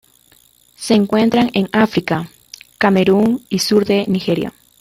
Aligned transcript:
Se 0.75 0.95
encuentran 0.95 1.51
en 1.53 1.69
África: 1.71 2.27
Camerún 2.79 3.45
y 3.49 3.59
sur 3.59 3.85
de 3.85 4.05
Nigeria. 4.07 4.51